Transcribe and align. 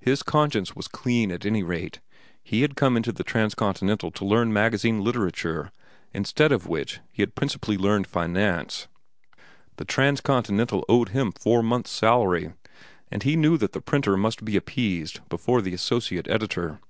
His 0.00 0.22
conscience 0.22 0.74
was 0.74 0.88
clean 0.88 1.30
at 1.30 1.44
any 1.44 1.62
rate. 1.62 2.00
He 2.42 2.62
had 2.62 2.76
come 2.76 2.96
into 2.96 3.12
the 3.12 3.22
Transcontinental 3.22 4.10
to 4.10 4.24
learn 4.24 4.50
magazine 4.50 5.04
literature, 5.04 5.70
instead 6.14 6.50
of 6.50 6.66
which 6.66 7.00
he 7.12 7.20
had 7.20 7.34
principally 7.34 7.76
learned 7.76 8.06
finance. 8.06 8.88
The 9.76 9.84
Transcontinental 9.84 10.82
owed 10.88 11.10
him 11.10 11.30
four 11.30 11.62
months' 11.62 11.90
salary, 11.90 12.54
and 13.10 13.22
he 13.22 13.36
knew 13.36 13.58
that 13.58 13.72
the 13.74 13.82
printer 13.82 14.16
must 14.16 14.46
be 14.46 14.56
appeased 14.56 15.20
before 15.28 15.60
the 15.60 15.74
associate 15.74 16.26
editor. 16.26 16.80